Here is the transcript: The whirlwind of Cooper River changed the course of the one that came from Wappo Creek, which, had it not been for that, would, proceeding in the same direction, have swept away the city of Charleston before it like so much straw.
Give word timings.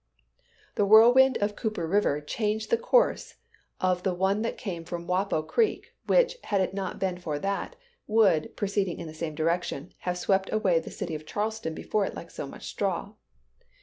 The 0.73 0.85
whirlwind 0.87 1.37
of 1.41 1.55
Cooper 1.55 1.85
River 1.87 2.21
changed 2.21 2.71
the 2.71 2.77
course 2.79 3.35
of 3.79 4.01
the 4.01 4.15
one 4.15 4.41
that 4.41 4.57
came 4.57 4.83
from 4.83 5.05
Wappo 5.05 5.43
Creek, 5.47 5.93
which, 6.07 6.37
had 6.45 6.59
it 6.59 6.73
not 6.73 6.97
been 6.97 7.19
for 7.19 7.37
that, 7.37 7.75
would, 8.07 8.57
proceeding 8.57 8.97
in 8.99 9.05
the 9.05 9.13
same 9.13 9.35
direction, 9.35 9.93
have 9.99 10.17
swept 10.17 10.51
away 10.51 10.79
the 10.79 10.89
city 10.89 11.13
of 11.13 11.27
Charleston 11.27 11.75
before 11.75 12.03
it 12.07 12.15
like 12.15 12.31
so 12.31 12.47
much 12.47 12.65
straw. 12.67 13.13